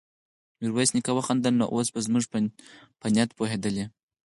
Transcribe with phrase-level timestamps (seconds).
[0.59, 2.23] ميرويس نيکه وخندل: نو اوس به زموږ
[3.01, 3.87] په نيت پوهېدلی يې؟